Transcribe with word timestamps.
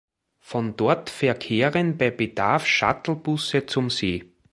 Von 0.39 0.75
dort 0.77 1.11
verkehren 1.11 1.95
bei 1.95 2.09
Bedarf 2.09 2.65
Shuttlebusse 2.65 3.67
zum 3.67 3.91
See. 3.91 4.31